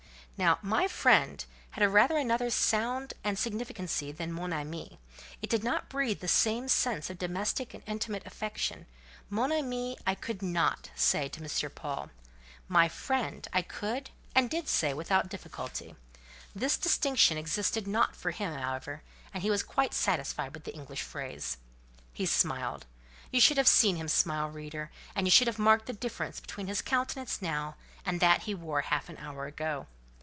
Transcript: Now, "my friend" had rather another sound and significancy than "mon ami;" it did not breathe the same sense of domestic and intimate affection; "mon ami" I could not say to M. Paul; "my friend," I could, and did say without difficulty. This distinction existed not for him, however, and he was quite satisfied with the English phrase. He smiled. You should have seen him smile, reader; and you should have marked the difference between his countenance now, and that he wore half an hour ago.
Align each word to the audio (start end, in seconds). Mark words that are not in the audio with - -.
Now, 0.37 0.57
"my 0.63 0.87
friend" 0.87 1.45
had 1.69 1.87
rather 1.87 2.17
another 2.17 2.49
sound 2.49 3.13
and 3.23 3.37
significancy 3.37 4.11
than 4.11 4.33
"mon 4.33 4.53
ami;" 4.53 4.97
it 5.39 5.51
did 5.51 5.63
not 5.63 5.87
breathe 5.87 6.19
the 6.19 6.27
same 6.27 6.67
sense 6.67 7.11
of 7.11 7.19
domestic 7.19 7.75
and 7.75 7.83
intimate 7.85 8.25
affection; 8.25 8.87
"mon 9.29 9.51
ami" 9.51 9.99
I 10.07 10.15
could 10.15 10.41
not 10.41 10.89
say 10.95 11.29
to 11.29 11.43
M. 11.43 11.71
Paul; 11.75 12.09
"my 12.67 12.89
friend," 12.89 13.47
I 13.53 13.61
could, 13.61 14.09
and 14.33 14.49
did 14.49 14.67
say 14.67 14.95
without 14.95 15.29
difficulty. 15.29 15.95
This 16.55 16.75
distinction 16.75 17.37
existed 17.37 17.85
not 17.85 18.15
for 18.15 18.31
him, 18.31 18.51
however, 18.51 19.03
and 19.35 19.43
he 19.43 19.51
was 19.51 19.61
quite 19.61 19.93
satisfied 19.93 20.55
with 20.55 20.63
the 20.63 20.73
English 20.73 21.03
phrase. 21.03 21.57
He 22.13 22.25
smiled. 22.25 22.87
You 23.29 23.39
should 23.39 23.57
have 23.57 23.67
seen 23.67 23.95
him 23.95 24.07
smile, 24.07 24.49
reader; 24.49 24.89
and 25.15 25.27
you 25.27 25.31
should 25.31 25.45
have 25.45 25.59
marked 25.59 25.85
the 25.85 25.93
difference 25.93 26.39
between 26.39 26.65
his 26.65 26.81
countenance 26.81 27.43
now, 27.43 27.75
and 28.03 28.19
that 28.21 28.41
he 28.45 28.55
wore 28.55 28.81
half 28.81 29.07
an 29.07 29.17
hour 29.17 29.45
ago. 29.45 29.85